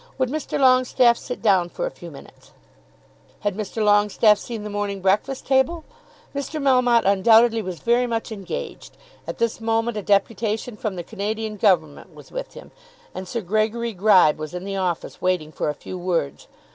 Would 0.17 0.29
Mr. 0.29 0.59
Longestaffe 0.59 1.15
sit 1.19 1.43
down 1.43 1.69
for 1.69 1.85
a 1.85 1.91
few 1.91 2.09
minutes? 2.09 2.53
Had 3.41 3.55
Mr. 3.55 3.83
Longestaffe 3.85 4.39
seen 4.39 4.63
the 4.63 4.69
"Morning 4.71 4.99
Breakfast 4.99 5.45
Table"? 5.45 5.83
Mr. 6.33 6.59
Melmotte 6.59 7.05
undoubtedly 7.05 7.61
was 7.61 7.77
very 7.81 8.07
much 8.07 8.31
engaged. 8.31 8.97
At 9.27 9.37
this 9.37 9.61
moment 9.61 9.97
a 9.97 10.01
deputation 10.01 10.75
from 10.75 10.95
the 10.95 11.03
Canadian 11.03 11.55
Government 11.55 12.15
was 12.15 12.31
with 12.31 12.55
him; 12.55 12.71
and 13.13 13.27
Sir 13.27 13.41
Gregory 13.41 13.93
Gribe 13.93 14.39
was 14.39 14.55
in 14.55 14.63
the 14.63 14.75
office 14.75 15.21
waiting 15.21 15.51
for 15.51 15.69
a 15.69 15.75
few 15.75 15.99
words. 15.99 16.47